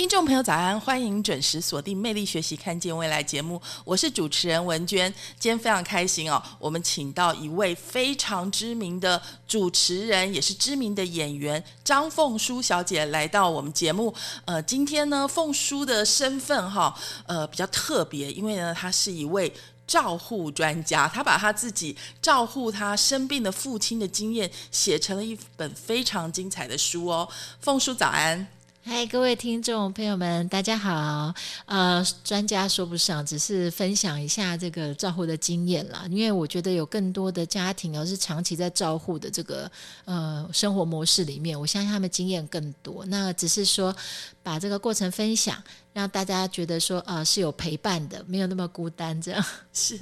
[0.00, 0.80] 听众朋友，早安！
[0.80, 5.12] 欢迎准时锁定《魅力学习，看见未来》节目，我是主持人文娟。
[5.38, 14.14] 今天非常开心哦，我们请到一位非常知名的主持人，也是知名的演员张凤书小姐来到我们节目。
[14.46, 19.52] 呃，今天呢，凤书的身份哈，呃，比较特别，因为呢，她是一位。
[19.86, 27.28] 照护专家，他把他自己照护他生病的父亲的经验写成了一本非常精彩的书哦。
[27.60, 28.46] 凤叔早安，
[28.82, 31.34] 嗨，各位听众朋友们，大家好。
[31.66, 36.06] 呃，专家说不上，只是分享一下这个照护的经验啦。
[36.10, 39.70] 因为我觉得有更多的家庭哦是长期在照护的这个
[40.06, 43.04] 呃生活模式里面，我相信他们经验更多。
[43.06, 43.94] 那只是说
[44.42, 45.62] 把这个过程分享。
[45.92, 49.98] 让大家觉得说啊是有陪伴的，没有那么孤单，这样 是。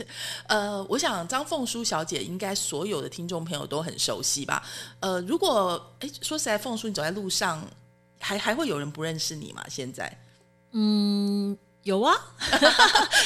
[0.46, 4.62] 呃，我想张凤书小姐应该所有的听众朋友都很熟悉吧？
[5.00, 7.66] 呃，如果哎说实在，凤书你走在路上，
[8.20, 9.64] 还还会有人不认识你吗？
[9.68, 10.18] 现在？
[10.72, 11.56] 嗯。
[11.84, 12.14] 有啊，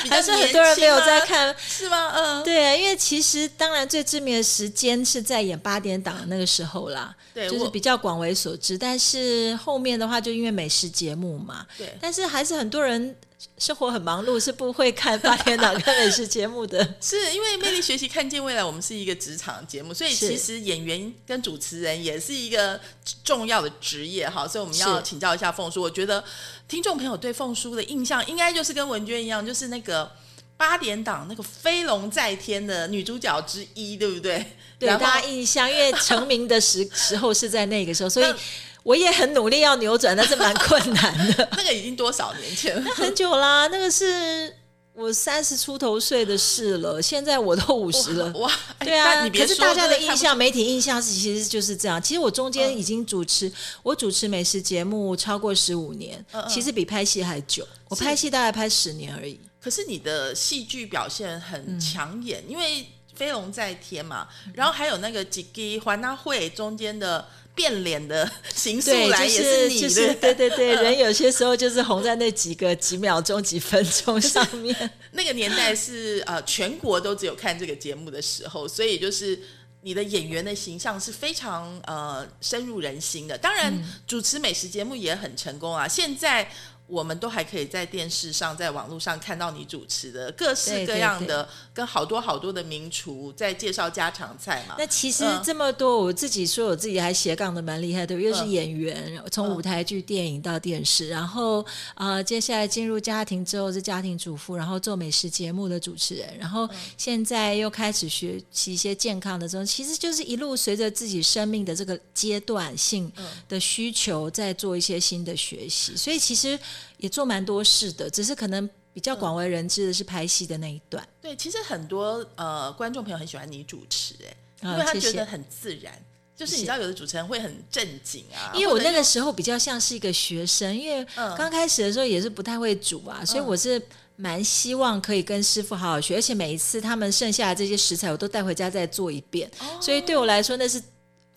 [0.09, 2.13] 还是很多人没有在看，是吗？
[2.15, 8.79] 嗯，对，因为其实当然最知名的时间是在演八点档那个时候啦，对，就是比较广为所知。
[8.79, 13.17] 但是后面的话，就因为美食节目嘛，对，但是还是很多人。
[13.59, 16.79] 生活很忙碌，是不会看八点档看美食节目的。
[17.01, 22.81] 是因为魅力学习看见未来，我们是一个职场节目，所以其实演员跟主持人也是一个
[23.23, 24.47] 重要的职业哈。
[24.47, 26.23] 所以我们要请教一下凤叔，我觉得
[26.67, 30.11] 听众朋友对凤叔的印象，应该就是跟文娟一样，就是那个
[30.57, 34.45] 八点档那个飞龙在天的女主角之一，对不对？
[34.79, 38.35] 对大家印象，因为成名的时 时候是在那个时候，所以。
[38.83, 41.49] 我也很努力要扭转，但是蛮困难的。
[41.57, 42.83] 那个已经多少年前了？
[42.85, 44.53] 那很久啦，那个是
[44.95, 47.01] 我三十出头岁的事了。
[47.01, 48.31] 现在我都五十了。
[48.33, 49.29] 哇，对啊。
[49.29, 52.03] 可是大家的印象，媒体印象是其实就是这样。
[52.03, 53.51] 其实我中间已经主持，
[53.85, 57.67] 我主持美食节目超过十五年，其实比拍戏还久。
[57.89, 59.39] 我拍戏大概拍十年而已。
[59.63, 67.25] 可是你的戏剧表现很抢眼，因为飞龙在天嘛，然后还有那个几个环大会中间的。
[67.55, 74.75] 变脸的形式来也是你的，对对对， 人有些时候就是红在那几个几秒钟、几分钟上面。
[75.13, 79.39] 那个年代是呃，全国都只有看这个节目的时候，所以就是
[79.83, 83.37] 你的演员的形象是非常呃深入人心的。
[83.37, 83.73] 当然，
[84.07, 85.87] 主持美食节目也很成功啊。
[85.87, 86.51] 现在。
[86.87, 94.75] 我们都还可以在电视上、在网络上看到你主持的各式各样的，跟好多好多的名厨在介绍家常菜嘛。
[94.79, 113.11] 那其实这么多，我自己说我自己还斜杠的蛮厉害的，又是演员，从舞台剧、电影到电视，然后啊，接下来进入家庭之后是家庭主妇，然后做美食节目的主持人，然后现在又开始学习一些健康的这种，其实就是一路随着自己生命的这个阶段性
[113.49, 116.59] 的需求，在做一些新的学习，所以其实。
[116.99, 121.07] 也做蛮多事的，只是可能比较广为人知的是拍戏的那一段。
[121.21, 125.93] 对，其实很多呃观众朋友很喜欢你主持，哎，因为他觉得很自然。
[126.35, 128.51] 就是你知道，有的主持人会很正经啊。
[128.55, 131.07] 因为我那个时候比较像是一个学生，因为
[131.37, 133.81] 刚开始的时候也是不太会煮啊，所以我是
[134.17, 139.49] 蛮希望可以跟师傅好好学，而且每一次他们剩下的这些食材，我都带回家再做一遍。
[139.81, 140.83] 所以对我来说，那是。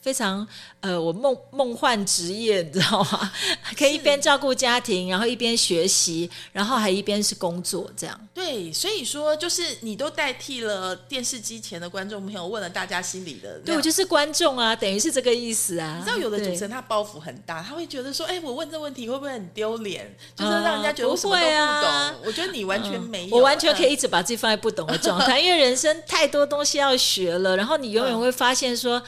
[0.05, 0.47] 非常
[0.81, 3.31] 呃，我梦梦幻职业， 你知道吗？
[3.75, 8.27] 可以一边照顾家庭，然后一边学习，然后还一边是工作，这样。
[8.31, 13.57] 对，所以说就是你都代替了电视机前的观众朋友，问了大家心里的。
[13.65, 15.97] 对，我就是观众啊，等于是这个意思啊。
[15.97, 20.15] 你知道有的主持人他包袱很大，他会觉得说，哎，我问这问题会不会很丢脸？
[20.35, 22.21] 就是让人家觉得我什么都不懂。
[22.27, 29.01] 我觉得你完全没有，我完全可以一直把自己放在不懂的状态，因为人生太多东西要学了，然后你永远会发现说。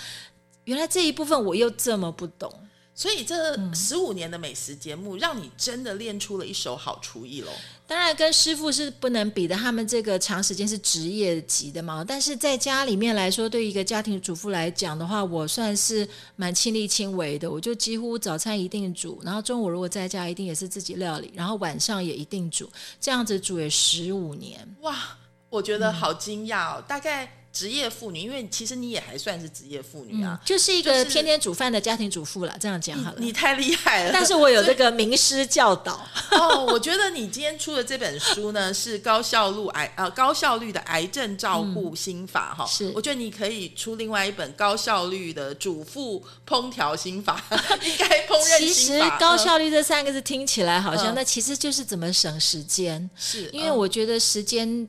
[0.67, 2.53] 原来这一部分我又这么不懂，
[2.93, 7.49] 所以这十五年的美食节目让你真的练出了一手好厨艺喽。
[7.87, 12.03] 当然跟师傅是不能比的，他们这个长时间是职业级的嘛。
[12.05, 16.05] 但是在家里面来说，对一个家庭主妇来讲的话，我算是
[16.35, 17.49] 蛮亲力亲为的。
[17.49, 24.67] 我就几乎早餐一定煮，然后中午如果在家一定也是自己料理，然后晚上也一定煮，这样子煮也十五年。
[24.81, 25.17] 哇，
[25.49, 26.83] 我觉得好惊讶哦！
[26.85, 27.45] 大概。
[27.57, 33.17] 职业妇女，因为其实你也还算是职业妇女啊，就是一个天天煮饭的家庭主妇了，这样讲好了。
[33.17, 34.11] 你太厉害了。
[34.13, 47.43] 但是我有这个名师教导， 哦，我觉得你今天出的这本书呢是高效率癌呃高效率的癌症照顾心法哈、是我觉得你可以出另外一本高效率的主妇烹调心法，
[47.81, 49.17] 应该烹饪其实心法。
[49.17, 53.09] 嗯高效率这三个字听起来好像，嗯那其实就是怎么省时间。
[53.15, 54.87] 是因为我觉得时间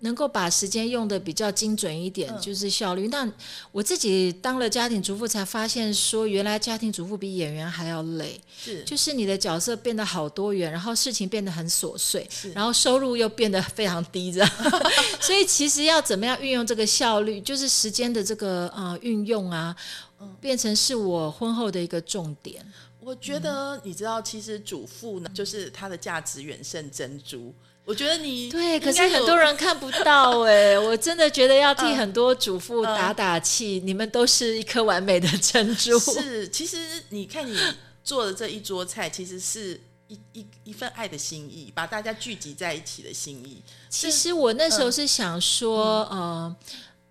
[0.00, 3.08] 能够把时间用的比较精准一点，嗯就是效率。
[3.08, 3.30] 那
[3.70, 8.40] 我自己当了家庭主妇，才发现说，原来家庭主妇比演员还要累。
[8.58, 14.50] 是就是你的角色变得好多元，然后事情变得很琐碎是，然后收入又变得非常低，这样。
[15.20, 19.74] 所以其实要怎么样运用这个效率，就是时间的这个呃运用啊，
[20.20, 22.64] 嗯变成是我婚后的一个重点。
[23.00, 27.54] 我觉得你知道，其实主妇呢，就是它的价值远胜珍珠。
[27.90, 35.98] 我觉得你对，可是很多人看不到哎、 我真的觉得要替嗯很多主妇打打气，你们都是一颗完美的珍珠。
[35.98, 36.78] 是，其实
[37.08, 37.58] 你看你
[38.04, 43.60] 做的这一桌菜，其实是一一一份爱的心意，把大家聚集在一起的心意。
[43.88, 46.56] 其实我那嗯时候是想说，呃，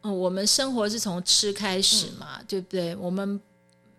[0.03, 2.95] 呃，我们生活是从吃开始嗯嘛，对不对？
[2.95, 3.37] 我们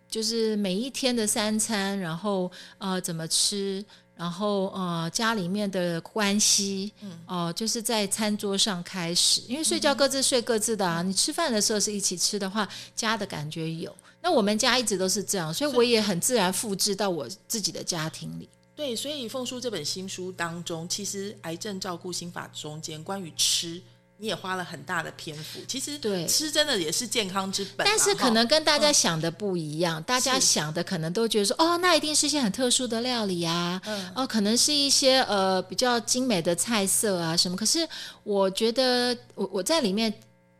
[0.08, 3.84] 就是每一天的三餐，然后呃怎么吃，
[4.20, 11.00] 然后呃家里面的关系，嗯哦、就是在餐桌上开始，因为睡觉各自睡各自的啊。
[11.00, 13.96] 你吃饭的时候是一起吃的话，家的感觉有。
[14.20, 18.46] 那我们家一直都是这样，所以我也很自然复制到我自己的家庭里。
[18.76, 23.80] 对，所以凤叔这本新书当中，其实癌症照顾心法中间关于吃。
[24.20, 27.90] 你也花了很大的篇幅，其实对吃真的也是健康之本啊。
[27.90, 37.56] 但是可能跟大家想的不一样，大家想的可能都觉得说，哦，那一定是一些很特殊的料理啊，嗯哦，可能是一些呃比较精美的菜色啊什么。
[37.56, 37.88] 可是
[38.22, 40.12] 我觉得我我在里面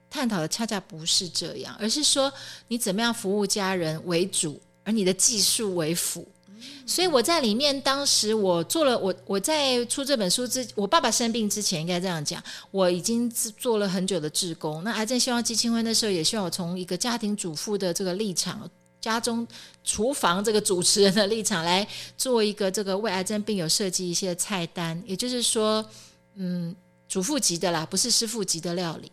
[0.08, 2.32] 探讨的恰恰不是这样，而是说
[2.68, 6.26] 你怎么样服务家人为主，而你的技术为辅。
[6.86, 14.82] 所以我在里面，当时我做了我我在出这本书之，我爸爸生病之前，应该这样讲，我已经做了很久的志工。
[14.84, 18.68] 那癌症希望基金会那时候也希望我从一个家庭主妇的这个立场，
[19.00, 19.46] 家中
[19.84, 21.86] 厨房这个主持人的立场来
[22.18, 25.84] 做一个这个为癌症病友设计一些菜单，也就是说，
[26.34, 26.74] 嗯，
[27.08, 29.10] 主妇级的啦，不是师傅级的料理。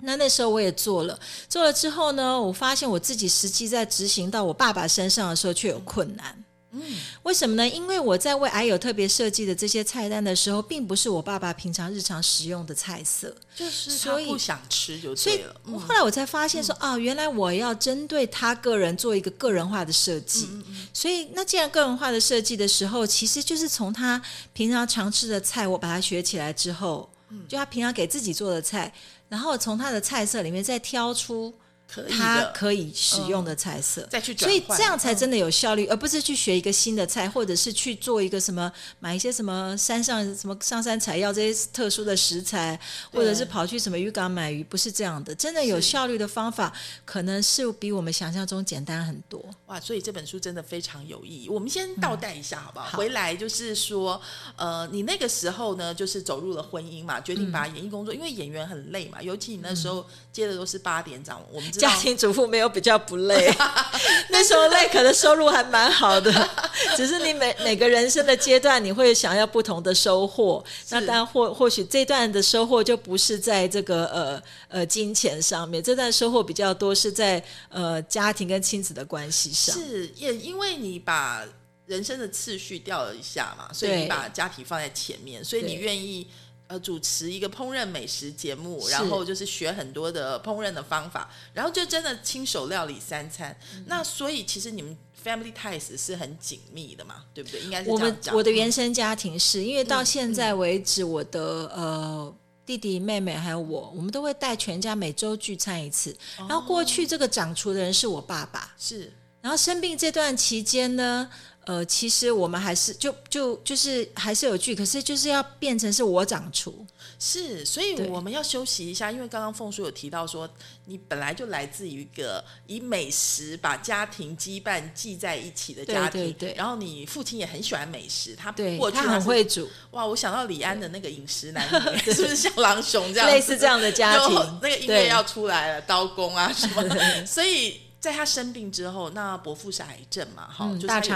[0.00, 1.18] 那那时候我也做了，
[1.48, 6.44] 做了之后呢，我发现我自己实际在执行到我爸爸身上的时候却有困难。
[6.80, 7.68] 嗯，为什么呢？
[7.68, 20.48] 因为我在为癌友特别设计的这些菜单的时候，并不是我爸爸平常日常食用的菜色，就是他所以不想吃就所以后来我才发现说，啊，原来我要针对他个人做一个个人化的设计。
[20.50, 20.86] 嗯。
[20.92, 24.20] 所以，那既然个人化的设计的时候，其实就是从他
[24.52, 27.44] 平常常吃的菜，我把它学起来之后，嗯。
[27.48, 28.92] 就他平常给自己做的菜，
[29.28, 31.52] 然后从他的菜色里面再挑出
[31.88, 42.78] 可以他，可以使用的菜色，再去转所以这样才嗯真的有效率，而不是去学一个新的菜，或者是去做一个什么买一些什么山上什么上山采药这些特殊的食材，
[43.12, 45.34] 或者是跑去什么渔港买鱼，不是这样的。
[45.34, 46.72] 真的有效率的方法，
[47.04, 49.42] 可能是比我们想象中简单很多。
[49.66, 51.48] 哇，所以这本书真的非常有意义。
[51.48, 52.86] 我们先倒带一下好不好？
[52.86, 52.98] 好。
[52.98, 54.20] 回来就是说，
[54.56, 63.52] 呃，你那个时候呢，就是走入了婚姻嘛，决定把演艺工作，因为演员很累嘛，尤其你那时候接的都是八点档，我们家庭主妇没有比较不累，
[64.30, 66.32] 那时候累，可能收入还蛮好的，
[66.96, 70.64] 只是你每每个人生的阶段，你会想要不同的收获。
[70.90, 79.74] 那当然或或许这段的收获就不是在这个呃呃金钱上面，这段收获比较多是在呃家庭跟亲子的关系上。
[79.74, 81.44] 是也因为你把
[81.86, 86.26] 人生的次序调了一下嘛，所以你把家庭放在前面，所以你愿意。
[86.68, 93.56] 呃，主持一个烹饪美食节目，然后就是学很多的烹饪的方法，然后就真的亲手料理三餐。
[93.74, 97.60] 嗯那所以其实你们 family ties 是很紧密的嘛，对不对？
[97.60, 98.18] 应该是我们。
[98.32, 101.40] 我的嗯原生家庭是因为到现在为止，我的
[101.74, 106.16] 呃弟弟妹妹还有我，我们都会带全家每周聚餐一次。
[106.36, 111.30] 然后过去这个掌厨的人是我爸爸，是然后生病这段期间呢，
[111.66, 116.86] 呃，其实我们还是就就就是还是有聚，可是就是要变成是我掌厨，
[117.18, 120.48] 是，所以我们要休息一下，因为刚刚凤叔有提到说，
[120.84, 136.84] 你本来就来自于一个以美食把家庭羁绊系在一起的家庭，对对对然后你父亲也很喜欢美食，他对过去他很是会煮，哇，我想到李安的那个饮食男 女，是不是像狼熊这样子类似这样的家庭 那个音乐要出来了，刀工啊什么，
[137.26, 137.80] 所以。
[138.06, 141.10] 在他生病之后，那伯父是癌症嘛，哈、嗯就是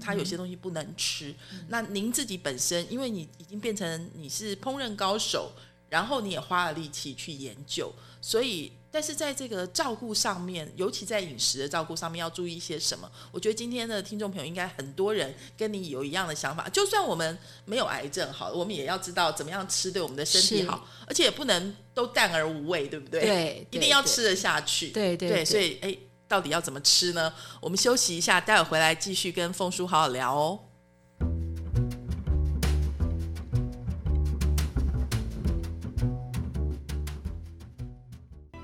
[0.00, 1.34] 他有些东西不能吃。
[1.66, 5.50] 那您自己本身，因为你已经变成你是烹饪高手，
[5.88, 8.70] 然后你也花了力气去研究，所以。
[8.88, 13.10] 但是在这个照顾上面，尤其在饮食的照顾上面，要注意一些什么？
[13.30, 16.66] 我觉得今天的听众朋友应该很多人跟你有一样的想法。
[16.70, 17.36] 就算我们
[17.66, 23.20] 没有癌症，好，我们也要知道怎么样吃对我们的身体好，而且也不能都淡而无味，对不对？
[23.20, 24.88] 对，一定要吃得下去。
[24.92, 25.44] 对对。
[25.44, 25.94] 所以，哎，
[26.28, 27.32] 到底要怎么吃呢？
[27.60, 30.60] 我们休息一下，待会回来继续跟凤叔好好聊哦。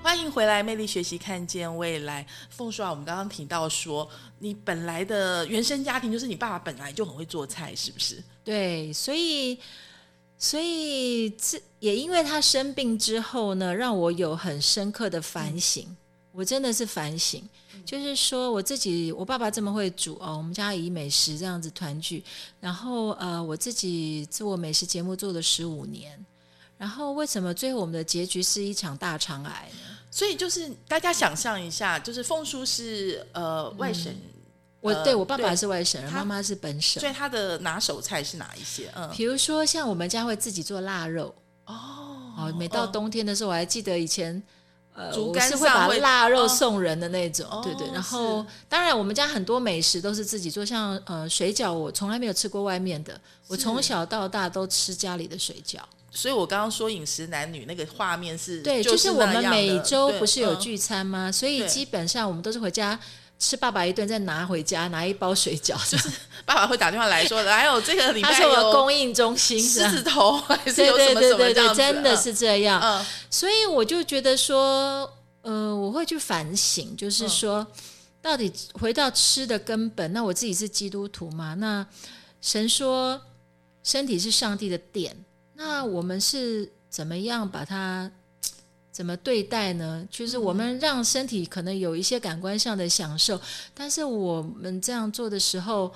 [0.03, 2.27] 欢迎回来，魅力学习，看见未来。
[2.51, 4.09] 凤叔啊，我们刚刚提到说，
[4.41, 8.23] 你本来的原生家庭就是你爸爸本来就很会做菜，是不是？
[8.45, 9.59] 对，所以，
[10.37, 15.97] 所以这也因为他生病之后呢，让我有很深刻的反省。
[16.33, 17.43] 我真的是反省，
[17.85, 22.25] 就是说我自己，我爸爸这么会煮哦，我们家以美食这样子团聚，
[22.59, 26.19] 然后呃，我自己做美食节目做了十五年，
[26.79, 29.99] 然后为什么最后我们的结局是一场大肠癌呢？
[30.11, 34.15] 所以就是大家想象一下，就是凤叔是呃外省，
[34.81, 38.91] 我对我爸爸是外省人，妈妈是本省，所以他的拿手菜是哪一些？
[38.95, 41.35] 嗯，比如说像我们家会自己做腊肉。
[41.67, 44.43] 哦，哦，每到冬天的时候，我还记得以前
[44.95, 47.91] 呃，我是会把腊肉送人的那种，对对。
[47.93, 53.19] 然后当然我们家很多美食都是自己做，像呃水饺，我从来没有吃过外面的，
[53.49, 55.79] 我从小到大都吃家里的水饺。
[56.11, 61.33] 所以我刚刚说饮食男女那个画面是，对，就是我们每周不是有聚餐吗？
[61.33, 63.01] 所以基本上我们都是回家
[63.43, 66.09] 吃爸爸一顿，再拿回家拿一包水饺，就是
[66.45, 72.81] 爸爸会打电话来说，来有这个礼拜有供应中心狮子头还是有什么什么这样真的是这样。
[72.81, 77.67] 嗯，所以我就觉得说，呃，我会去反省，就是说，
[78.23, 81.55] 到底回到吃的根本，那我自己是基督徒嘛？
[81.55, 81.85] 那
[82.41, 83.21] 神说
[83.83, 85.17] 身体是上帝的殿。
[85.55, 88.09] 那我们是怎么样把它
[88.93, 90.07] 怎么对待呢？
[90.11, 93.41] 就是我们让身体可能有一些感官上的享受，
[93.75, 95.93] 但是我们这样做的时候，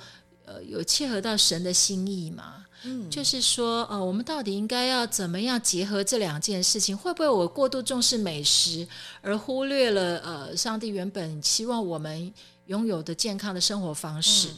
[0.47, 2.65] 呃，有切合到神的心意吗？
[2.85, 6.97] 嗯，就是说，呃，我们到底应该要怎么样结合这两件事情？
[6.97, 8.88] 会不会我过度重视美食，
[9.21, 12.33] 而忽略了呃，上帝原本希望我们。
[12.67, 14.49] 拥有的健康的生活方式，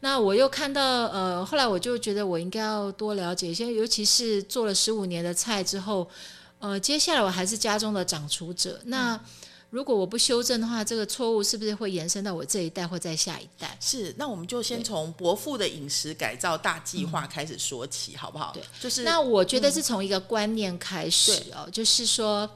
[0.00, 6.06] 那我又看到，呃，后来我就觉得我应该要多了解一些，尤其是做了十五年的菜之后，
[6.58, 8.80] 呃，接下来我还是家中的掌厨者。
[8.84, 9.20] 那
[9.70, 13.76] 如果我不修正的话，这个错误是不是会延伸到我这一代或在下一代？
[13.80, 18.52] 是，那我们就先从伯父的饮食改造大计划开始说起，好不好？
[18.54, 22.48] 对，就是那我觉得是从一个观念开始哦，就是说。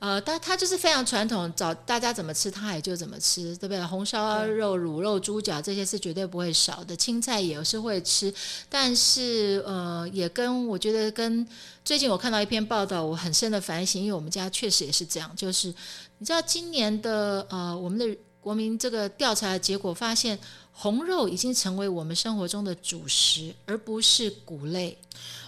[0.00, 3.84] 呃，他他就是非常传统，找大家怎么吃，他也就怎么吃，对不对？
[3.84, 8.32] 红烧肉、卤肉、猪脚这些是绝对不会少的，青菜也是会吃，
[8.70, 11.46] 但是呃，也跟我觉得跟
[11.84, 15.68] 最近我看到一篇报道，我很深的反省，因为我们家确实也是这样，就是
[16.16, 20.38] 你知道今年的呃我们的国民这个调查的结果发现，
[20.72, 24.96] 红肉已经成为我们生活中的主食，而不是谷类。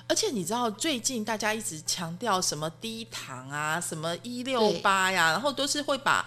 [0.09, 6.25] 而且你知道，最近大家一直强调什么低糖啊，什么一六八呀，然后都是会把。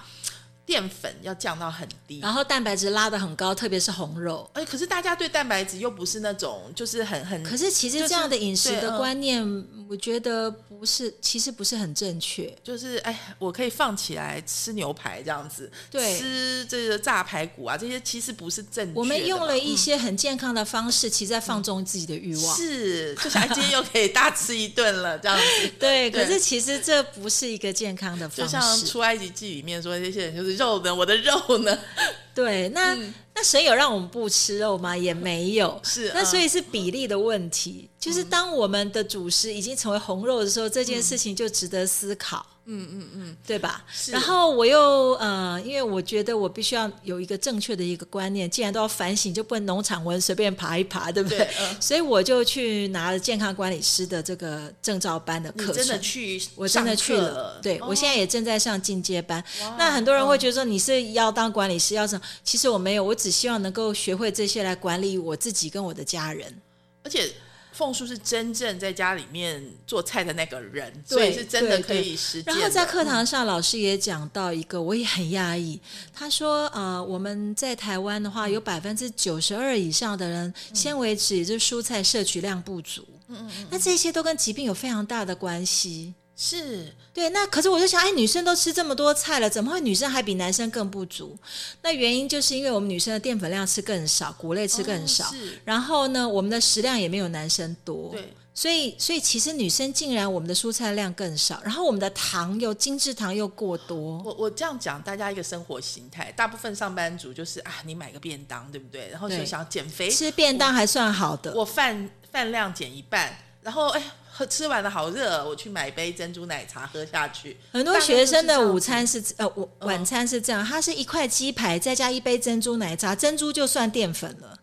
[0.65, 4.49] 淀粉要降到很低，然后蛋白质拉的很高，特别是红肉。
[4.53, 7.43] 哎，可是大家对蛋白质又不是那种，就是很很。
[7.43, 9.45] 可是其实这样的饮食的观念，
[9.87, 12.51] 我觉得不是，其实不是很正确。
[12.63, 18.99] 就是哎，我可以放起来吃牛排这样子，对，吃这个炸排骨啊，这些其实不是正确。
[18.99, 22.57] 我们用了一些很健康的方式，其实在放纵自己的欲望。
[22.57, 25.67] 是，就是今天又可以大吃一顿了这样子。
[25.79, 28.41] 对，可是其实这不是一个健康的方式。
[28.41, 30.54] 就像出埃及记里面说，这些人就是。
[30.55, 30.93] 肉呢？
[30.93, 31.77] 我的肉呢？
[32.33, 32.97] 对，那
[33.33, 34.95] 那谁有让我们不吃肉吗？
[34.95, 35.79] 也没有。
[35.83, 37.89] 是，那所以是比例的问题。
[37.99, 42.45] 就是当我们的主食已经成为红肉的时候，这件事情就值得思考。
[42.67, 43.85] 嗯嗯嗯，对吧？
[44.07, 51.47] 然后我又呃，因为我觉得我必须要有一个正确的一个观念，既然都要反省，就不能农场文随便爬一爬，对不对？
[51.79, 55.75] 所以我就去拿了健康管理师的这个证照班的课程。
[55.75, 56.41] 真的去？
[56.55, 57.59] 我真的去了。
[57.61, 59.43] 对，我现在也正在上进阶班。
[59.77, 62.21] 那很多人会觉得说你是要当管理师，要什么？
[62.43, 66.61] 其实我没有，我只希望能够学会这些来管理我自己跟我的家人，
[67.03, 67.31] 而且。
[67.75, 72.53] 凤叔是真正在家里面做菜的那个人，所以是真的可以实践。
[72.53, 75.79] 然后在课堂上，老师也讲到一个，我也很压抑。
[76.13, 83.05] 他说：“呃，我们在台湾的话，有百分之九十二以上的人纤维质，也就是蔬菜摄取量不足。
[83.27, 91.37] 嗯嗯，那这些都跟疾病有非常大的关系。”是对，那可是我就想，哎，女生都吃这么多菜了，怎么会女生还比男生更不足？
[91.81, 98.11] 那原因就是因为我们女生的淀粉量吃更少，谷类吃更少，然后呢，我们的食量也没有男生多。
[98.11, 104.21] 对，所以，所以其实女生竟然我们的蔬菜量更少，然后我们的糖又精致糖又过多。
[104.23, 109.07] 我我这样讲，大家一个生活形态，大部分上班族就是啊，你买个便当，对不对？
[109.09, 114.03] 然后就想减肥，吃便当还算好的，我饭饭量减一半，然后哎，
[114.37, 117.55] 喝吃完了好热，我去买杯珍珠奶茶喝下去。
[117.71, 124.59] 很多学生的午餐是呃晚晚餐是这样，它是一块鸡排再加一杯珍珠奶茶，珍珠就算淀粉了。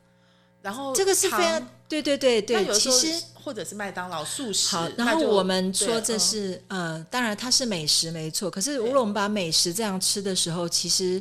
[0.60, 11.20] 然后这个是非常对对对那对，有其实或者是麦当劳素食，好，然后我们说这嗯是呃，当然它是美食没错，可是如对果我们把美食这样吃的时候，其实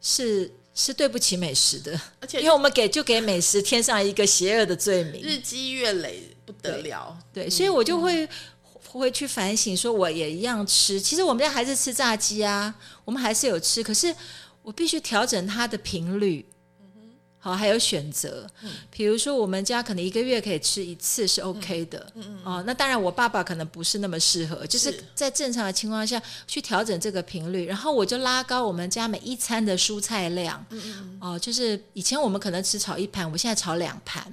[0.00, 5.20] 是是对不起美食的，而且因为我们给就给美食添上一个邪恶的罪名。
[5.20, 7.16] 日积月累不得了。
[7.32, 8.28] 对，所以我就会、
[8.86, 11.00] 会去反省，说我也一样吃。
[11.00, 14.14] 其实我们家孩子吃炸鸡啊，我们还是有吃，可是
[14.62, 16.44] 我必须调整它的频率。
[17.40, 18.46] 好，还有选择，
[18.90, 22.06] 比如说我们家可能一个月可以吃一次是 OK 的，
[22.44, 24.90] 哦，那当然我爸爸可能不是那么适合，就是。
[24.90, 30.66] 是在正常的情况下去调整这个频率，然后我就拉高我们家每一餐的蔬菜量，
[31.20, 34.26] 哦，就是以前我们可能只炒一盘，我们现在炒两盘，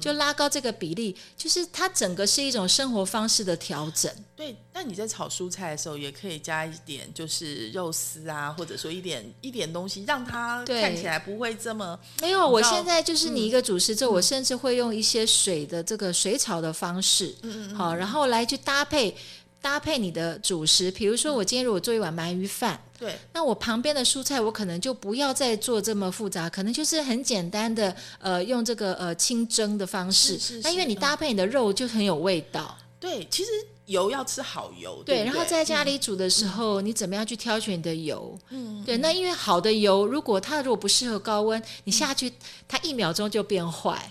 [0.00, 4.10] 就拉高这个比例，就是它整个是一种生活方式的调整。
[4.34, 17.34] 对，那你在炒蔬菜的时候，也可以加一点就是肉丝啊，或者说一点一点东西，让它看起来不会这么没有，我现在就是你一个主食之后，我甚至会用一些水的这个水炒的方式，
[17.74, 19.16] 好，然后来去搭配
[19.60, 20.90] 搭配你的主食。
[20.90, 23.18] 比如说，我今天如果做一碗鳗鱼饭，对。
[23.32, 30.38] 那我旁边的蔬菜我可能就不要再做这么复杂，可能就是很简单的呃用这个呃清蒸的方式。
[30.62, 32.76] 那因为你搭配你的肉就很有味道。
[32.98, 33.50] 对，其实
[33.90, 38.38] 油要吃好油，对，不然后在家嗯里煮的时候，你怎么样去挑选你的油？
[38.50, 42.32] 嗯，对，那因为好的油，如果它如果不适合高温，你下去
[42.68, 44.10] 它一秒钟就变坏，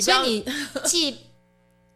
[0.00, 0.44] 所以你
[0.84, 1.16] 既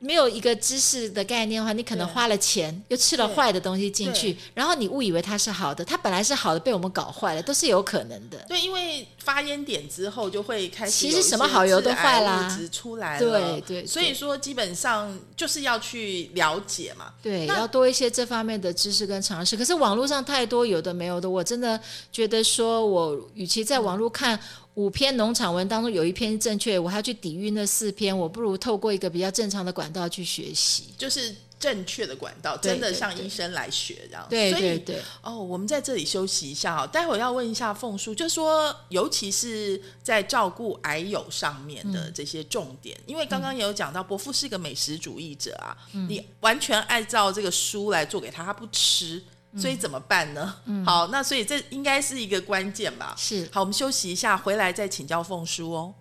[0.05, 8.37] 没有一个知识的概念的话，你可能花了钱又吃了坏的东西进去，然后你误以为它是好的，它本来是好的，被我们搞坏了，都是有可能的。
[8.47, 12.47] 对，因为发烟点之后就会开始其实什么好油都坏啦。
[12.47, 13.87] 物质出来了，对对。
[13.87, 19.57] 所以说基本上就是要去了解嘛，对，那要多一些这方面的知识跟常识。
[19.57, 21.81] 可是网络上太多有的没有的，我真的
[22.13, 24.39] 觉得说，我与其在网络看
[24.75, 30.87] 五篇农场文当中有一篇正确，我还要去抵御那四篇，我不如透过一个比较正常的管道去学习。
[30.99, 34.27] 就是正确的管道，真的对对向医生来学这样。
[34.29, 49.23] 对对对，哦，我们在这里休息一下哦，待会儿要问一下凤叔，就说尤其是在照顾癌友上面的这些重点，因为刚刚也有讲到，伯父是一个美食主义者啊，你完全按照这个书来做给他，他不吃。
[49.57, 50.55] 所以怎么办呢？
[50.85, 53.15] 好，那所以这应该是一个关键吧。
[53.17, 55.95] 是好，我们休息一下，回来再请教凤叔哦。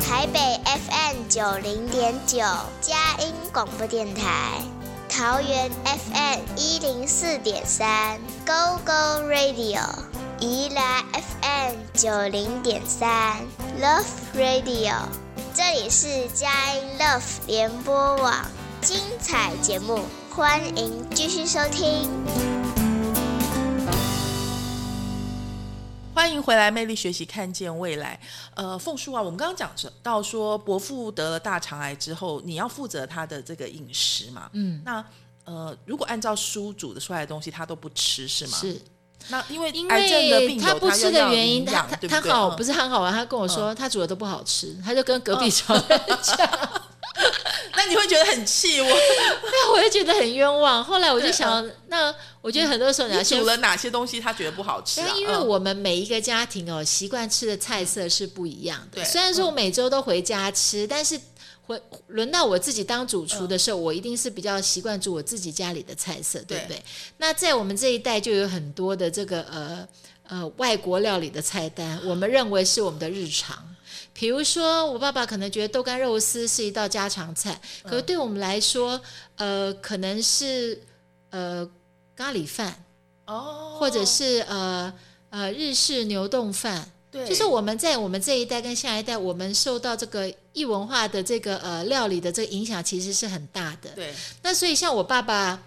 [0.00, 2.38] 台北 FM 九零点九，
[2.80, 4.62] 佳音广播电台；
[5.08, 9.80] 桃园 FM 一零四点三，Go Go Radio；
[10.38, 13.38] 宜兰 FM 九零点三
[13.80, 14.04] ，Love
[14.36, 15.21] Radio。
[15.54, 18.42] 这里是佳音 Love 联播网，
[18.80, 22.10] 精彩节目，欢迎继续收听。
[26.14, 28.18] 欢迎回来，魅力学习，看见未来。
[28.54, 29.70] 呃，凤叔啊，我们刚刚讲
[30.02, 34.48] 到说，伯父得了大肠癌之后，你要负责他的这个饮食嘛？
[34.54, 35.04] 嗯，那
[35.44, 38.56] 呃，如果按照书煮的出来的东西，他都不吃是吗？。
[38.56, 38.80] 是
[39.28, 46.48] 那因为因为他不吃的原因，他他好嗯不是很好玩，他跟我说他煮的都不好吃，他就跟隔壁床人讲。
[47.74, 48.86] 那你会觉得很气我。
[48.88, 50.82] 对，我就觉得很冤枉。
[50.82, 55.08] 后来我就想，那我觉得很多时候你要先煮了哪些东西他觉得不好吃、啊？
[55.16, 59.02] 因为嗯我们每一个家庭哦，习惯吃的菜色是不一样的。
[59.02, 61.18] 对虽然说我每周都回家吃，但是
[61.72, 66.82] 回轮到我自己当主厨的时候，我一定是比较习惯煮我自己家里的菜色，对不对？
[67.18, 69.88] 那在我们这一代就有很多的这个呃
[70.28, 73.56] 呃外国料理的菜单，我们认为是我们的日常。
[74.14, 79.00] 比如说，我爸爸可能觉得豆干肉丝是一道家常菜，可是对我们来说，
[79.36, 80.78] 呃，可能是
[81.30, 81.66] 呃
[82.14, 82.84] 咖喱饭，
[83.24, 84.92] 哦，或者是呃
[85.30, 93.90] 呃日式牛冻饭，对，就是我们在我们这一代跟下一代，我们受到这个异文化的这个呃料理的这个影响，其实是很大的。
[93.90, 95.62] 对那所以像我爸爸。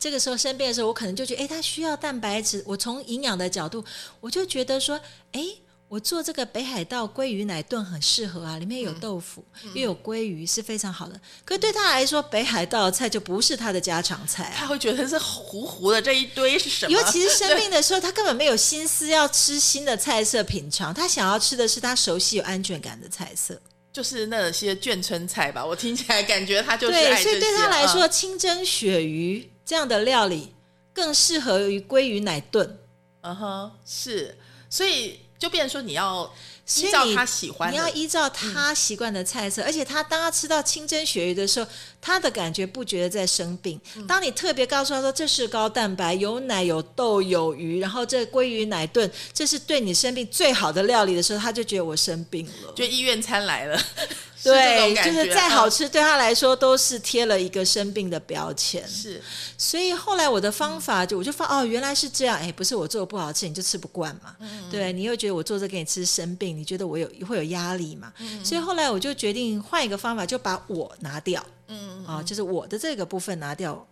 [0.00, 2.62] 这个时候生病的时候，我可能就觉得，哎，他需要蛋白质。
[2.64, 3.84] 我从营养的角度，
[4.20, 4.96] 我就觉得说，
[5.32, 5.44] 哎，
[5.88, 9.44] 我做这个北海道鲑鱼奶炖很适合啊，里面有豆腐，
[9.74, 11.20] 又有鲑鱼，是非常好的。
[11.44, 14.54] 可是对他来说，北海道菜就不是他的家常菜啊。
[14.56, 16.92] 他会觉得是糊糊的这一堆是什么？
[16.92, 23.60] 尤其是生病的时候， 他根本没有心思要吃新的菜色品尝，他想要吃的是他熟悉有安全感的菜色。
[23.92, 28.10] 就是那些眷村菜吧， 我听起来感觉他就是对，所以对他来说，嗯。
[28.10, 30.54] 清蒸鳕鱼这样的料理
[30.92, 32.78] 更适合于鲑鱼奶炖。
[33.22, 34.36] 嗯哼，是，
[34.70, 36.32] 所以就变成说你要
[36.76, 41.68] 依照他喜欢的，你要依照他习惯的菜色，而且他当他吃到清蒸鳕鱼的时候，
[42.08, 43.78] 他的感觉不觉得在生病。
[43.96, 52.72] 嗯当你特别告诉他说这是高蛋白，有奶有豆有鱼，然后这鲑鱼奶炖，这是对你生病最好的料理的时候，他就觉得我生病了。
[52.74, 53.78] 就医院餐来了，
[54.42, 58.86] 对，就是再好嗯吃，对他来说都是贴了一个生病的标签。
[58.88, 59.20] 是
[59.58, 64.34] 所以后来我的方法就我就发哦，原来是这样，哎，不是我做的不好吃，你就吃不惯嘛。
[64.70, 68.12] 对你又觉得我做这给你吃生病，你觉得我有会有压力嘛？
[68.42, 73.86] 所以后来我就决定换一个方法，就把我拿掉，嗯啊，就是我的这个部分拿掉。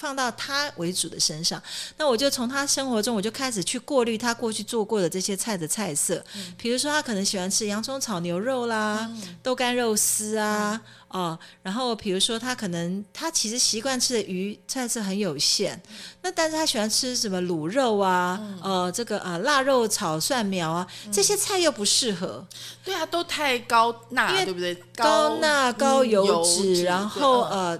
[0.00, 1.62] 放到他为主的身上，
[1.98, 6.24] 那我就从他生活中，我就开始去过滤他过去做过的这些菜的菜色，
[6.56, 9.10] 比如说他可能喜欢吃洋葱炒牛肉啦、
[9.42, 15.78] 豆干肉丝啊，哦，然后比如说他可能他其实习惯吃的鱼菜色很有限，
[16.22, 22.46] 那但是他喜欢吃什么卤肉啊，呃，这个啊腊肉炒蒜苗啊，这些菜又不适合，
[22.82, 24.74] 对啊，都太高钠，对不对？
[24.96, 27.78] 高钠、高嗯油脂，脂，然后呃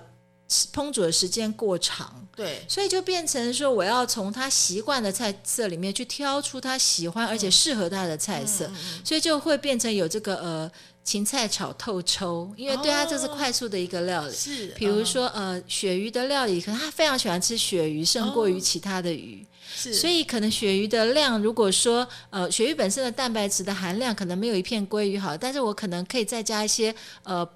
[0.72, 2.26] 烹煮的时间过长。
[2.34, 2.64] 对。
[2.68, 10.70] 所以就变成说，我要从他习惯的菜色里面去挑出他喜欢而且适合他的菜色，嗯所以就会变成有这个呃
[11.04, 14.34] 芹菜炒透抽，因为对他这是快速的一个料理。
[14.34, 15.06] 是，比如嗯。
[15.06, 18.60] 说呃鳕鱼的料理，可能他非常喜欢吃鳕鱼，胜过于哦。
[18.60, 27.46] 其他的鱼，是，所以可能鳕鱼的量，如果说呃鳕鱼本身的蛋白质的含量可能没有一片鲑鱼好，但是我可能可以再加一些呃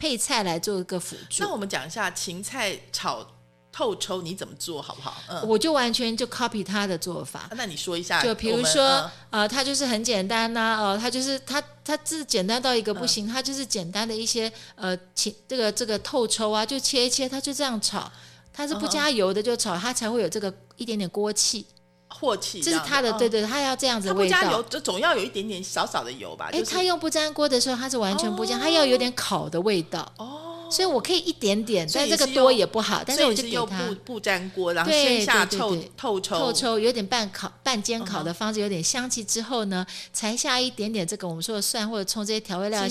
[0.00, 1.44] 配菜来做一个辅助。
[1.44, 3.24] 那我们讲一下芹菜炒
[3.70, 5.22] 透抽你怎么做好不好？
[5.28, 8.82] 嗯，我就完全就 copy 他的做法，那你说一下，就比如说
[9.30, 13.08] 嗯，呃，它就是很简单呐、哦，它就是它它是简单到一个不嗯。
[13.08, 18.10] 行，它就是简单的一些呃，芹这个这个透抽啊，就切一切，它就这样炒，
[18.52, 21.66] 它是不加油的就炒，它才会有这个一点点锅气，
[22.10, 24.68] 镬气，这是它的，嗯对对，它要这样子的味它不加油，道。
[24.68, 26.48] 就总要有一点点少少的油吧？
[26.52, 42.88] 哎，就是它用不粘锅的时候，它是完全不这样，哦它要有点烤的味道，哦，所以我可以一点点，但这个多也不好，但是我就给它不不粘锅，然后对先下透对对对透抽透抽，有点半烤、半煎烤嗯的方式，有点香气之后呢，才下一点点这个我们说的蒜或者葱这些调味料，料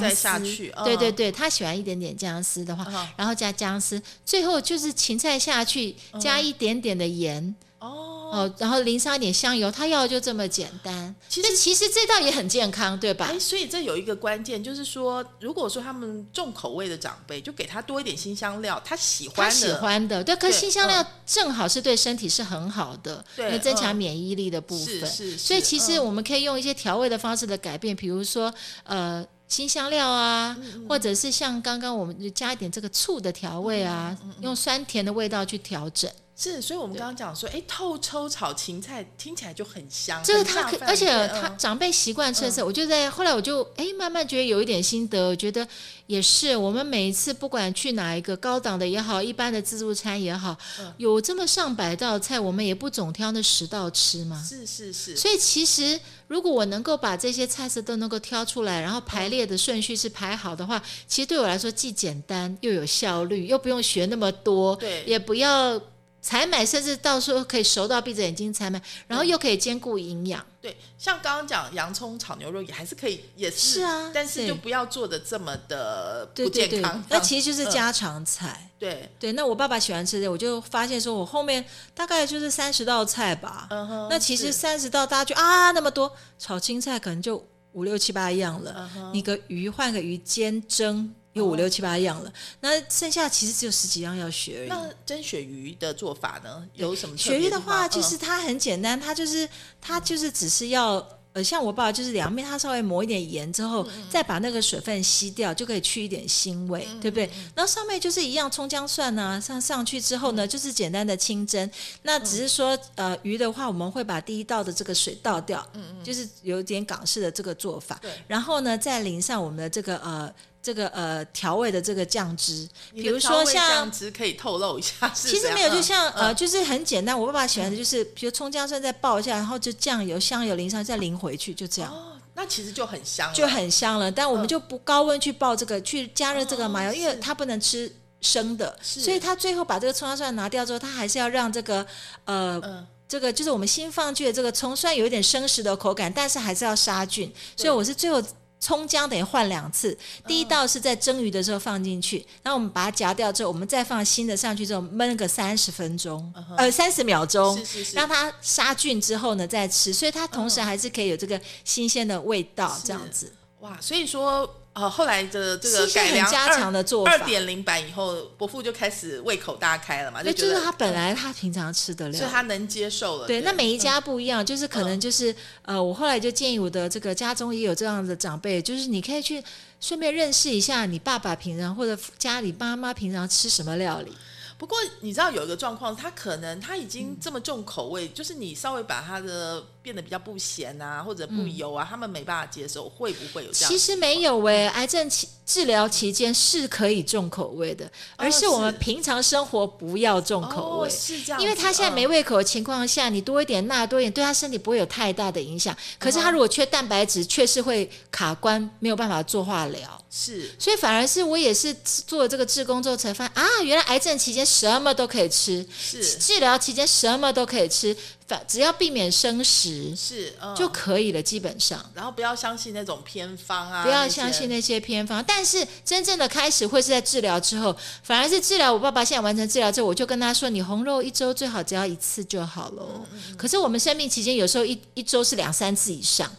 [0.00, 7.54] 再下丝去嗯对对对，他喜欢一点点姜丝的话，嗯然后加姜丝，最后就是芹菜下去，加一点点的盐。
[7.80, 8.18] 哦。
[8.30, 11.12] 哦，然后淋上一点香油，他要的就这么简单。
[11.28, 13.36] 其实其实这道也很健康，对吧哎，？
[13.40, 25.00] 所以这有一个关键，就是说，如果说他们重口味的长辈，就给他多一点新香料，他喜欢的，他喜欢的，对，可是新香料正好是对身体是很好的，对增强嗯免疫力的部分。
[25.00, 36.08] 是是，所以其实我们可以用一些调味的方式的改变，比如说呃新香料啊，嗯或者是像刚刚我们就加一点这个醋的调味啊，嗯用酸甜的味道去调整。
[36.42, 41.58] 是，所以我们刚刚讲说，哎，透抽炒芹菜听起来就很香，这个他而且他嗯。
[41.58, 45.68] 长辈习惯吃的时候，我就在后来我就哎慢慢觉得有一点心得，我觉得
[46.06, 50.90] 也是，我们每一次不管去哪一个高档的也好，一般的自助餐也好，嗯。
[50.96, 54.42] 有这么上百道菜，我们也不总挑那十道吃嘛？
[54.42, 65.04] 是是是，所以其实，如果我能够把这些菜色都能够挑出来，然后排列的顺序是排好的话，其实对我来说既简单又有效率，又不用学那么多，对。
[65.04, 65.78] 也不要
[66.20, 70.44] 采买，甚至到时候可以熟到闭着眼睛采买，然后又可以兼顾营养。
[70.60, 78.70] 对，像刚刚讲洋葱炒牛肉也还是可以，也是是啊但是就不要做的这么的对对对不健康。，那其实就是嗯家常菜。
[78.78, 83.66] 对，对，那我爸爸喜欢吃的，我就发现说，我后面大概就是三十道菜吧。
[83.70, 88.90] 嗯哼，那其实三十道大家就啊那么多，炒青菜可能就五六七八样了。
[89.12, 92.32] 你个鱼换个鱼煎蒸，有五六七八样了。
[92.60, 94.68] 那剩下其实只有十几样要学而已。
[94.68, 99.48] 那蒸鳕鱼的做法呢，有什么特鳕鱼的话，就嗯是它很简单，它就是
[99.80, 101.06] 它就是只是要。
[101.32, 107.30] 呃，像我爸爸就是两面，它稍微抹一点盐之嗯后，再把那个水分吸掉，就可以去一点腥味，嗯对不对？
[107.54, 111.70] 然后上面就是一样葱姜蒜啊，上上去之后呢，嗯就是简单的清蒸。
[112.02, 115.64] 那只是说，呃，鱼的话，我们会把第一道的这个水倒掉，
[116.02, 118.00] 就是有点港式的这个做法。
[118.26, 127.18] 然后呢，再淋上我们的这个呃这个呃调味的这个酱汁，比如说像酱汁可以透露一下 是，其实没有，就像嗯呃，就是很简单。
[127.18, 131.90] 我爸爸喜欢的就是，比如葱姜蒜再爆一下，然后就酱油、香油淋上，再淋回去，就这样。
[131.90, 134.12] 哦，那其实就很香了，就很香了。
[134.12, 141.86] 但我们嗯就不高温去爆这个，去加热这个麻油，哦因为它不能吃生的，所以它最后把这个葱姜蒜拿掉之后，它还是要让这个
[142.24, 142.60] 呃。
[142.62, 148.22] 嗯这个就是我们新放进的这个葱，虽然有一点生食的口感，但是还是要杀菌，所以我是最后
[148.60, 149.96] 葱姜等于换两次。
[150.26, 163.32] 第一道是在蒸鱼的时候放进去，然后我们把它夹掉之后，我们再放新的上去之后焖个三十分钟，呃三十秒钟，是是是让它杀菌之后呢再吃，所以它同时还是可以有这个新鲜的味道，这样子。
[163.60, 164.48] 哇，所以说。
[164.72, 173.26] 呃，后来的这个改良很加强的做法二点零版以后，伯父就开始胃口大开了嘛，对，觉得就是他本来他平常吃得了，所以他能接受了。
[173.26, 179.42] 对，那每一嗯家不一样，就是可能就是、呃，我后来就建议我的这个家中也有这样的长辈，就是你可以去
[179.80, 184.12] 顺便认识一下你爸爸平常或者家里妈妈平常吃什么料理。
[184.56, 193.70] 不过你知道有一个状况，他可能他已经这么重口味，就是你稍微把他的变得比较不咸啊，或者不油啊，他们没办法接受，会不会有这样？
[193.70, 200.88] 其实没有诶、癌症期治疗期间是可以重口味的，而是我们平常生活不要重口味。
[200.88, 205.76] 哦、是这样，因为他现在没嗯胃口的情况下，你多一点钠，多一点，对他身体不会有太大的影响。
[205.98, 210.04] 可是嗯他如果缺蛋白质，确实会卡关，没有办法做化疗。
[210.12, 217.96] 是所以反而是我也是做了这个志工之后才发现啊，原来癌症期间什么都可以吃，是治疗期间什么都可以吃，
[218.30, 221.84] 反只要避免生食是、嗯、就可以了，基本上。
[221.92, 228.72] 然后不要相信那种偏方啊，不要相信那些偏方，但是真正的开始会是在治疗之后，反而是治疗。
[228.72, 232.86] 我爸爸现在完成治疗之后，我就跟他说：“你红肉一周最好只要一次就好了。
[233.12, 236.30] 嗯可是我们生病期间有时候一一周是两三次以上，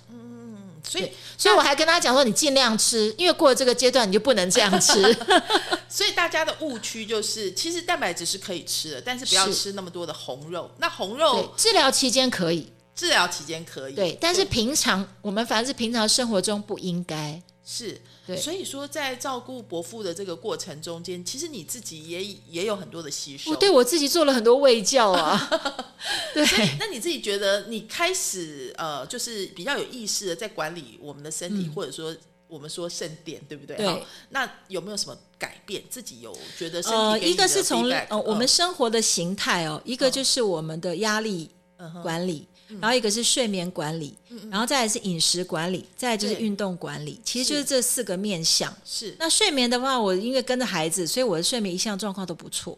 [0.87, 5.01] 所以所以我还跟他讲说：“你尽量吃，因为过了这个阶段你就不能这样吃。
[5.89, 10.71] 所以大家的误区就是，其实蛋白质是可以吃的，但是不要吃那么多的红肉。
[10.77, 17.41] 那红肉，治疗期间可以，治疗期间可以，对，但是平常我们反正是平常生活中不应该。
[17.63, 18.01] 是，
[18.35, 23.51] 对所以说在照顾伯父的这个过程中间，其实你自己也也有很多的吸收。
[23.51, 25.49] 我对我自己做了很多卫教啊，
[26.33, 26.45] 对。
[26.79, 32.15] 那你自己觉得你开始呃，就是比较有意识的在管理我们的身体，或者说
[32.47, 33.75] 我们说圣殿，对不对？
[33.75, 35.81] 嗯对好那有没有什么改变？
[35.89, 41.49] 自己有觉得身体呃，一个是从呃我们嗯生活的形态哦，一个就是我们的压力
[42.01, 42.47] 管理，
[42.79, 44.15] 然后一个是睡眠管理，
[44.49, 47.63] 然后再来是饮食管理，再来就是运动管理，其实就是。
[47.63, 48.73] 这四个面向。
[48.83, 49.15] 是。
[49.17, 52.77] 那睡眠的话，我因为跟着孩子，所以我的睡眠一向状况都不错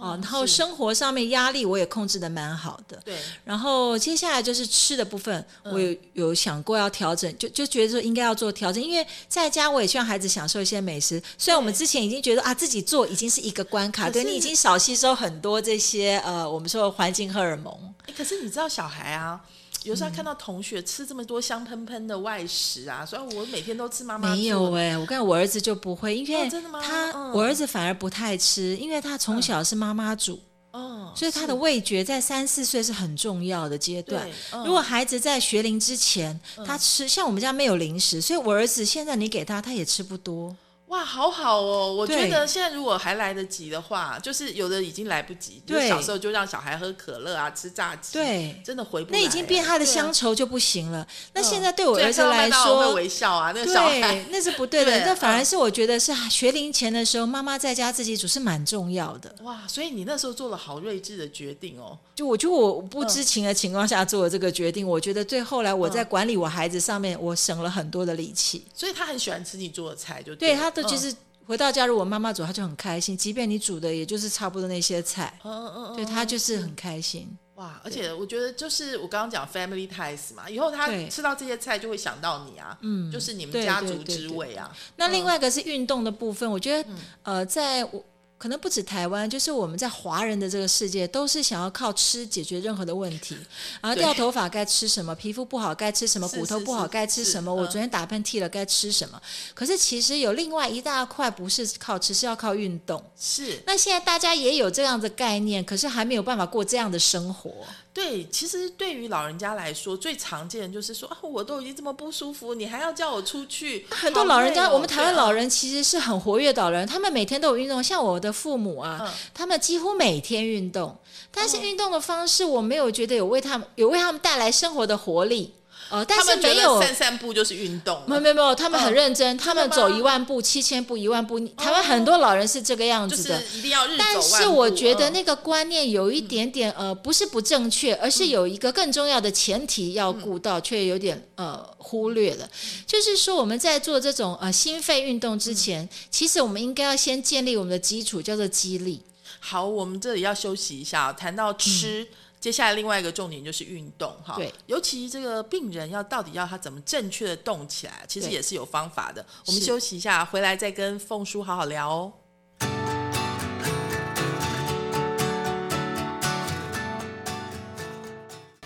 [0.00, 0.18] 哦哦。
[0.20, 3.00] 然后生活上面压力我也控制的蛮好的。
[3.04, 11.22] 对然后接下来就是吃的部分，嗯我有有想过要调整，就就觉得说应该要做调整，因为在家我也希望孩子享受一些美食。
[11.38, 17.72] 虽然我们之前已经觉得啊自己做已经是一个关卡，对你已经少吸收很多这些呃我们说的环境荷尔蒙。
[18.06, 19.40] 诶可是你知道小孩啊，
[19.84, 26.82] 有时候看到同学吃这么多香喷喷的外食啊，所以我每天都吃妈妈没有哎、我看我儿子就不会，因为哦真的吗？
[26.82, 27.32] 他、嗯。
[27.32, 30.38] 我儿子反而不太吃，因为他从小是妈妈煮。
[30.72, 34.28] 哦，所以他的味觉在三四岁是很重要的阶段。
[34.64, 40.54] 如果孩子在学龄之前，他吃像我们家没有零食，所以我儿子现在你给他，他也吃不多。
[40.90, 41.92] 哇，好好哦！
[41.92, 45.62] 我觉得现在如果还来得及的话，就是有的已经来不及。
[45.64, 49.18] 就是对小时候就让小孩喝可乐啊，吃炸鸡，对真的回不来。
[49.20, 51.06] 那已经变他的乡愁就不行了。
[51.32, 54.90] 那嗯现在对我儿子来说，微笑啊，那个小孩，那是不对的。
[54.98, 59.32] 对那反而嗯是我觉得是啊学龄前的时候，妈妈在家自己煮是蛮重要的。
[59.42, 61.96] 哇，所以你那时候做了好睿智的决定哦。
[62.16, 68.66] 就我觉得我不知情的情况下做了这个决定，我觉得对后来我在管理我孩子上面，我省了很多的力气。
[68.74, 71.14] 所以他很喜欢吃你做的菜，就对他的就是
[71.46, 77.28] 回到家，如果妈妈煮，她就很开心，即便你煮的也就是差不多那些菜，嗯嗯嗯，对她就是很开心。
[77.56, 84.74] 哇，而且我觉得就是我刚刚讲 family ties 嘛，以后他吃到这些菜就会想到你啊，嗯，就是你们家族之味啊。
[84.96, 88.04] 那另外一个是运动的部分，我觉得嗯呃，在我。
[88.40, 93.36] 可能不止台湾，就是我们在华人的这个世界，都是想要靠吃解决任何的问题。
[93.82, 97.54] 然后掉头发该吃什么，皮肤不好该吃什么，骨头不好该吃什么。
[97.54, 99.20] 我嗯昨天打喷嚏了该吃什么？
[99.52, 103.04] 可是其实有另外一大块不是靠吃，是要靠运动。
[103.20, 107.52] 是那现在大家也有这样的概念，可是还没有办法过这样的生活。
[107.92, 113.84] 对，其实对于老人家来说，最常见的就是说啊，我都已经这么不舒服，你还要叫我出去。
[113.90, 117.82] 很多老人家，哦我们台湾老人其实是很活跃的老人，他们每天都有运动。
[117.82, 120.96] 像我的父母啊，嗯他们几乎每天运动，
[121.32, 125.54] 但是哦运动的方式我没有觉得有为他们有为他们带来生活的活力。
[125.90, 126.80] 呃，但是没有。
[126.80, 131.38] 散散步就是运动，没有没有没有，他们很嗯认真，他们走一万步、七千步、一万步。
[131.56, 142.48] 台湾很多老人是这个样就是子的，一定要日走但是我觉得那个观念有一点点呃，不是不正确，而是有一个更重要的前提要顾到，却有点呃忽略了。
[142.86, 149.02] 就是说我们在做这种呃心肺运动之前，其实我们应该要先建立我们的基础，叫做肌力。
[149.38, 151.12] 好，我们这里要休息一下。
[151.12, 152.06] 谈到吃，
[152.40, 154.40] 接下来另外一个重点就是运动哈。
[154.64, 159.24] 尤其这个病人要到底要他怎么正确的动起来，其实也是有方法的。
[159.46, 162.12] 我们休息一下，回来再跟凤叔好好聊哦。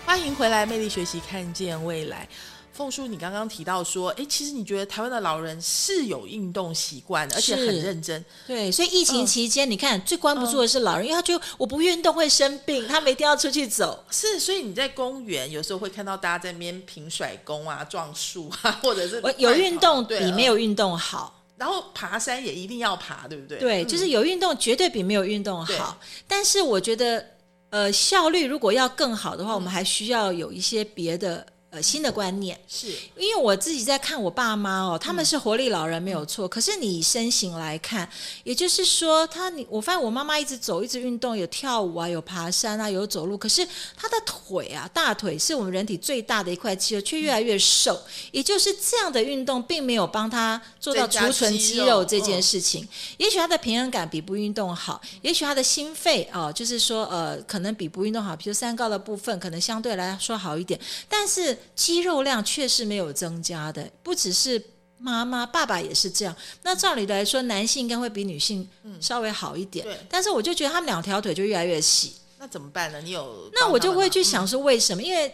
[0.05, 2.27] 欢迎回来，魅力学习，看见未来。
[2.75, 8.23] 凤叔，你刚刚提到说，哎，其实你觉得台湾的老人是有运动习惯的，而且很认真。
[8.45, 14.03] 对，所以疫情嗯期间，你看最关不住的是老人，因为他觉得我不运动会生病，他们一定要出去走。
[14.11, 21.43] 是，所以你在公园有时候会看到大家在那边平甩功啊、撞树啊，或者是我有运动比没有运动好。
[21.57, 23.57] 然后爬山也一定要爬，对不对？
[23.57, 25.97] 对，嗯就是有运动绝对比没有运动对好。
[26.27, 27.25] 但是我觉得，
[27.69, 32.57] 呃，效率如果要更好的话，我嗯们还需要有一些别的呃新的观念。
[32.67, 38.09] 是因为我自己在看我爸妈哦，他们嗯是活力老人没有错，可是你以身形来看，
[38.43, 48.01] 也就是说，他你我发现我妈妈一直走，一直运动，有跳舞啊，有爬山啊，有走路，可是她的腿啊，大腿是我们人体最大的一块肌肉，却越来越瘦。
[48.31, 52.87] 也就是这样的运动，并没有帮他做到储存肌肉这件嗯事情。
[53.17, 64.61] 也许他的平衡感比不运动好，也许他的心肺哦、就是说呃，可能比不运动好，比如三高的部分可能相对来说好一点，但是肌肉量确实没有增加的，不只是。
[64.97, 66.33] 妈妈、爸爸也是这样。
[66.63, 68.67] 那照理来说，男性应该会比女性
[69.01, 72.13] 稍微好一点，对但是我就觉得他们两条腿就越来越细。
[72.39, 73.01] 那怎么办呢？
[73.01, 75.03] 你有那我就会去想说，为什么？
[75.03, 75.31] 因为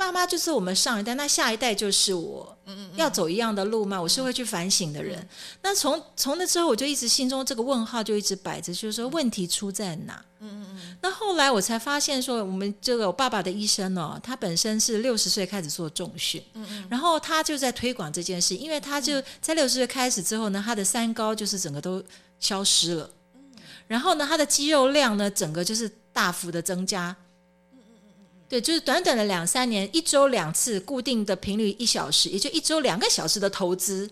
[0.00, 2.56] 爸妈就是我们上一代，那下一代就是我，
[2.96, 4.00] 要走一样的路吗？
[4.00, 5.28] 我是会去反省的人。
[5.60, 10.24] 那从从那之后，我就一直心中这个问号就一直摆着，就是说问题出在哪？
[10.40, 10.96] 嗯嗯嗯。
[11.02, 22.02] 那后来我才发现说，我们这个我爸爸的医生哦，他本身是六十岁开始做重训，嗯嗯，然后他就在推广这件事，因为他就在六十岁开始之后呢，他的三高就是整个都
[22.38, 23.10] 消失了。
[23.86, 27.14] 然后呢，他的肌肉量呢，整个就是大幅的增加。
[28.50, 34.10] 对，就是短短的两三年，一周两次，固定的频率一小时，也就一周两个小时的投资，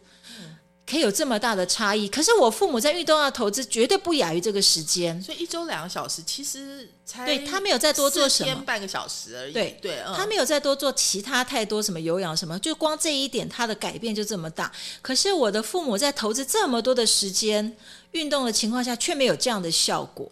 [0.89, 2.09] 可以有这么大的差异。
[2.09, 5.21] 可是我父母在运动上投资绝对不亚于这个时间。
[5.21, 9.53] 所以一周两个小时，其实才对他没有再多做什么天半个小时而已。
[9.53, 14.71] 对对，嗯他没有再多做其他太多什么有氧什么，就光这一点，他的改变就这么大。
[15.03, 17.77] 可是我的父母在投资这么多的时间
[18.13, 20.31] 运动的情况下，却没有这样的效果。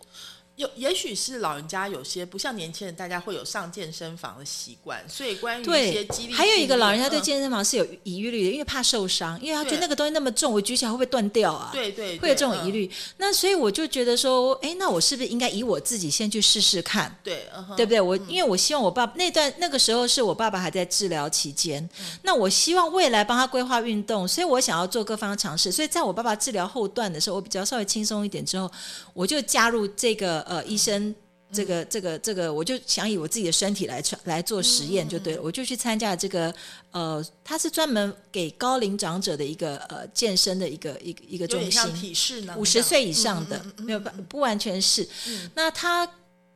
[0.57, 11.71] 有，也许是老人家有些不像年轻人，大家会有上健身房的习惯，所以关于一些对激励，还有一个老人家对嗯健身房是有疑虑的，因为怕受伤，因为他觉得那个东西那么重，我举起来会不会断掉啊？
[11.73, 12.71] 对对会有这种疑。
[12.71, 12.91] 虑。
[13.19, 17.17] 那所以我就觉得说，哎，那我是不是应该以我自己先去试试看？
[17.23, 18.01] 对，嗯对不对？
[18.01, 21.89] 我因为我希望我爸那段那个时候是我爸爸还在治疗期间，
[22.23, 25.71] 那我希望未来帮他规划运动，所以我想要做各方尝试。
[25.71, 28.71] 所以在我爸爸治疗后段的时候，我比较稍微轻松一点之后，
[29.15, 31.15] 我就加入这个呃医生。
[31.53, 36.53] 这个这个这个，我就想以我自己的身体来来做实验就对了，我就去参加这个
[36.91, 45.09] 呃，他是专门给高龄长者的一个呃健身的一个一个一个中心，五十岁以上的，没有不不完全是。
[45.55, 46.05] 那他，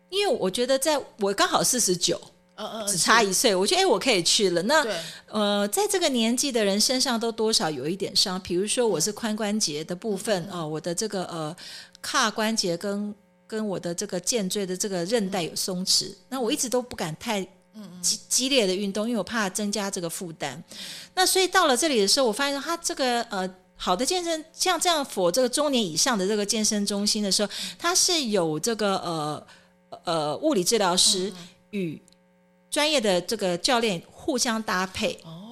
[0.09, 2.21] 因为我觉得在我刚好四十九，
[2.89, 4.61] 只差一岁，我觉得哎，我可以去了。
[4.65, 4.85] 那
[5.29, 11.57] 呃，在这个年纪的人身上都多少有一点伤，比如说我是髋关节的部分呃、我的这个呃
[12.03, 13.15] 髂关节跟
[13.51, 17.45] 跟我的这个肩椎的这个韧带有松弛，那我一直都不敢太。
[18.03, 20.63] 激激烈的运动，因为我怕增加这个负担。
[21.15, 29.47] 那所以到了这里的时候，我发现他这个呃好的健身，像这样否这个中年以上的这个健身中心的时候，它是有这个呃
[30.05, 31.33] 呃物理治疗师
[31.71, 31.99] 与
[32.69, 35.19] 专业的这个教练互相搭配。
[35.25, 35.50] 哦，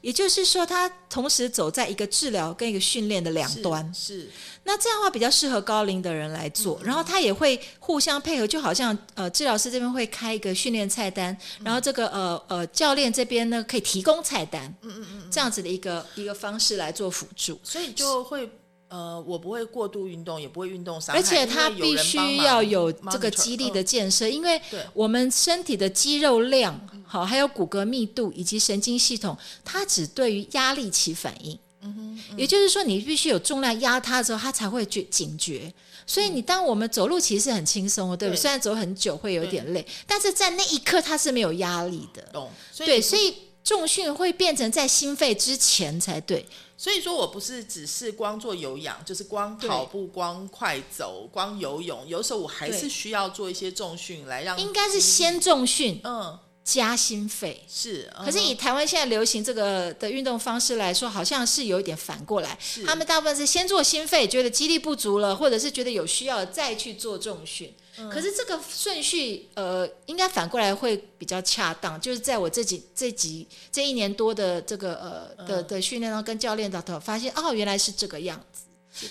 [0.00, 3.92] 也就是说，他同时走在一个治疗跟一个训练的两端。
[3.94, 4.28] 是
[4.64, 17.58] 那这样的话比较适合高龄的人来做，然后他也会互相配合，就好像呃治疗师这边会开一个训练菜单，然后这个呃呃教练这边呢可以提供菜单，嗯嗯嗯，这样子的一个一个方式来做辅助。
[17.64, 18.48] 所以就会
[18.90, 24.60] 呃，我不会过度运动，也不会运动伤害，而且他因为有必须要有这个肌力的嗯建设，因为
[24.92, 31.58] 我们身体的肌肉量好，还有骨骼密度以及神经系统，它只对于压力起反应。
[32.36, 35.72] 也就是说，你必须有重量压它之后，它才会觉警觉。
[36.06, 38.36] 所以你当我们走路其实是很轻松的，对不对？
[38.36, 42.22] 对虽然走很久会有点累，但是在那一刻它是没有压力的。
[42.32, 46.46] 懂，所以对，所以重训会变成在心肺之前才对。
[46.76, 57.62] 所以说我不是只是光做有氧，就是光跑步、光快走、光游泳，有时候我还是需要做一些重训来让应该是先重训嗯加心肺。
[57.68, 67.74] 是，可是嗯以台湾现在流行这个的运动方式来说，好像是有一点反过来，他们大部分是先做心肺，觉得肌力不足了，或者是觉得有需要再去做重训。
[68.00, 72.00] 嗯可是这个顺序，呃，应该反过来会比较恰当。
[72.00, 74.94] 就是在我这几这几这一年多的这个
[75.36, 78.62] 呃的的训练当中，跟教练的头发现，哦，原来是这个样子。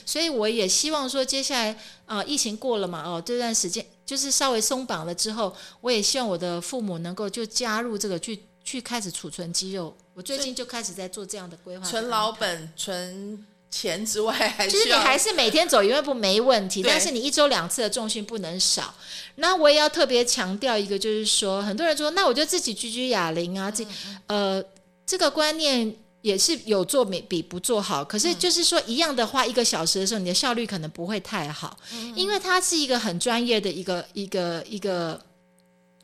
[0.06, 9.96] 所以我也希望说，接下来呃，疫情过了嘛，哦，这段时间就是稍微松绑了之后，我也希望我的父母能够就加入这个去去开始储存肌肉。
[10.14, 12.30] 我最近就开始在做这样的规划，存老。
[12.34, 18.93] 本、存钱之外，还就是你还是每天走一万步没问题，但是你一周两次的重训不能少。
[19.36, 23.86] 那我也要特别强调一个，就是说，很多人说，那我就自己举举哑铃啊，这
[24.28, 24.61] 呃
[25.05, 28.03] 这个观念也是有做没比不做好。
[28.03, 31.78] 可是就是说，一样的话，一个小时的时候，你的效率可能不会太好，
[32.15, 35.22] 因为它是一个很专业的一个一个一个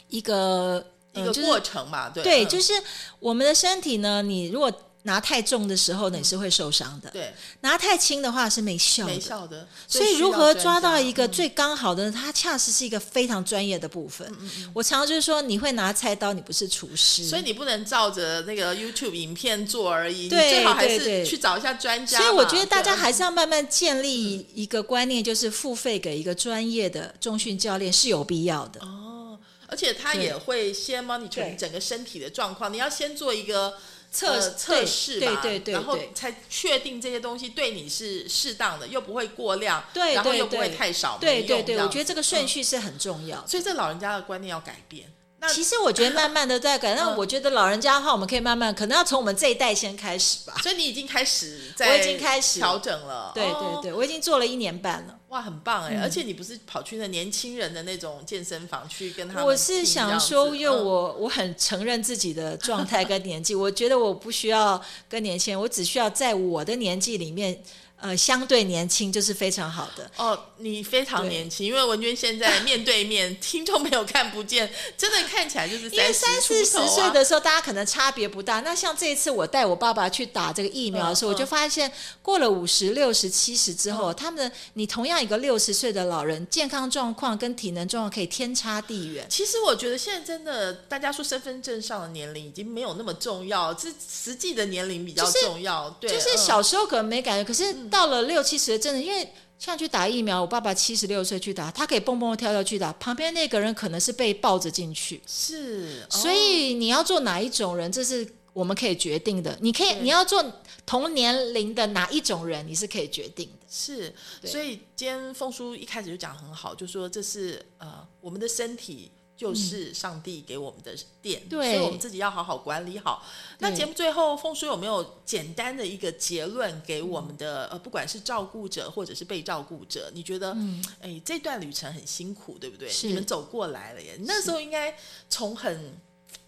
[0.07, 2.24] 一个一个过程嘛，对。
[2.24, 2.47] 对，嗯。
[2.47, 2.74] 就是
[3.20, 4.72] 我们的身体呢，你如果
[5.06, 7.32] 拿太重的时候呢，你是会受伤的；对
[7.62, 9.14] 拿太轻的话是没效的。
[9.14, 14.28] 没效的，所以如何抓到一个嗯最刚好的，它恰实是一个非常专业的部分。
[14.39, 22.18] 嗯我常常就是说，你会拿菜刀，你不是厨师，所以你不能照着那个 YouTube 影片做而已，你对最好还是去找一下专家。
[22.18, 28.82] 所以我觉得大家对还是要慢慢建立一个观念，就是付费给一个专业的中训教练是有必要的。
[28.82, 29.38] 哦，
[29.68, 33.76] 而且他也会先 monitor 你整个身体的状况，你要先做一个。
[34.16, 43.43] 测呃测试吧，对对对然后才确定这些东西对你是适当的，又不会过量，然后又不会太少，对对对，我觉得这个顺序是很重要的。
[43.45, 45.11] 嗯所以这老人家的观念要改变。
[45.48, 50.56] 那其实我觉得慢慢的在改，那嗯我觉得老人家的话，我们可以慢慢，可能要从我们这一代先开始吧。
[50.64, 55.20] 所以你已经开始在，我已经开始调整了，对哦对对，我已经做了一年半了。
[55.30, 55.96] 哇，很棒哎！
[55.96, 67.62] 嗯而且你不是跑去那年轻人的那种健身房去跟他们我是想说，因为嗯我我很承认自己的状态跟年纪，我觉得我不需要跟年轻人，我只需要在我的年纪里面，
[68.06, 70.12] 呃，相对年轻就是非常好的。
[70.18, 78.60] 哦，你非常年轻，因为文娟现在面对面， 听众没有看不见，真的看起来就是因为三三四十岁的时候，大家可能差别不大。
[78.60, 81.91] 那像这一次我带我爸爸去打这个疫苗的时候，嗯我就发现
[82.22, 89.26] 过了五十、六十、七十之后，他们的你同样一个六十岁的老人，健康状况跟体能状况可以天差地远。
[89.28, 95.89] 其实我觉得现在真的，大家说身份证上的年龄已经没有那么重要，这实际的年龄比较就是重要。
[95.99, 99.26] 对，就是嗯小时候可能没感觉，可是到了六七十的，真的因为
[99.58, 109.58] 像去打疫苗，我爸爸七十六岁去打，他可以蹦蹦跳跳去打，旁边那个人可能是被抱着进去，是，所哦以你要做哪一种人，这是我们可以决定的。
[109.62, 110.43] 你可以你要做
[110.86, 113.66] 同年龄的哪一种人，你是可以决定的。
[113.70, 119.10] 是，所以今天凤叔一开始就讲得很好，就说这是呃我们的身体。
[119.38, 123.24] 就是上帝给我们的殿，嗯对所以我们自己要好好管理好。
[123.60, 130.10] 那节目最后，凤叔有没有简单的一个结论给我们的、呃，不管是照顾者或者是被照顾者？
[130.14, 132.90] 你觉得，嗯哎、这段旅程很辛苦，对不对？
[133.04, 134.98] 你们走过来了耶，那时候应该
[135.30, 135.98] 从很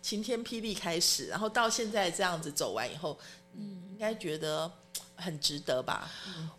[0.02, 3.20] 晴天霹雳开始，然后到现在这样子走完以后，
[3.54, 4.72] 嗯，应该觉得
[5.16, 6.10] 很值得吧？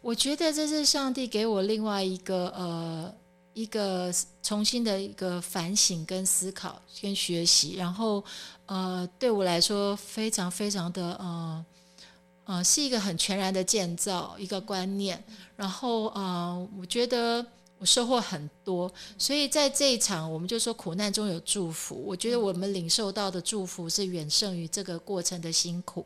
[0.03, 3.15] 我觉得这是上帝给我另外一个呃
[3.61, 8.25] 一个重新的一个反省跟思考跟学习，然后
[8.67, 11.67] 呃对我来说非常非常的呃
[12.45, 15.23] 呃是一个很全然的建造一个观念，
[15.57, 17.45] 然后呃我觉得。
[17.81, 21.95] 我收获很多，所以在这一场，我们就说苦难中有祝福。
[21.95, 26.05] 我觉得我们领受到的祝福是远胜于这个过程的辛苦。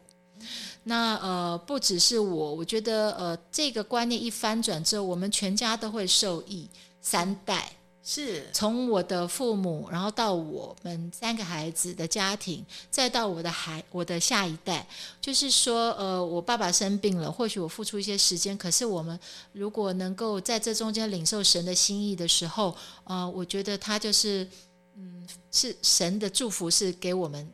[0.85, 6.69] 那呃，不只是我，我觉得呃，这个观念一翻转之后，我们全家都会受益，
[7.03, 7.71] 三代，
[8.03, 8.49] 是。
[8.53, 14.87] 从我的父母，然后到我们三个孩子的家庭，再到我的孩，我的下一代，
[15.21, 19.19] 就是说，呃，我爸爸生病了，或许我付出一些时间，可是我们
[19.53, 22.75] 如果能够在这中间领受神的心意的时候，
[23.05, 24.49] 呃，我觉得他就是，
[24.97, 27.53] 嗯，是神的祝福，是给我们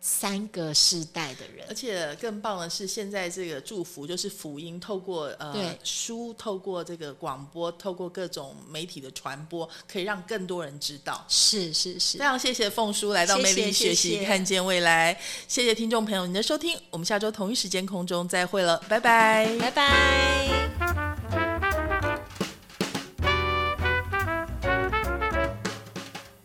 [0.00, 1.74] 三个世代的人而。
[1.74, 11.24] 且更棒的是，现在这个祝福就是福音，透过呃书，透过这个广播，透过各种媒体的传播，可以让更多人知道。
[11.28, 15.18] 是是是非，常谢谢凤叔来到谢魅力学习，看见未来。
[15.46, 19.56] 谢谢听众朋友您的收听，我们下周同一时间空中再会了，拜拜。
[19.58, 21.37] 拜拜。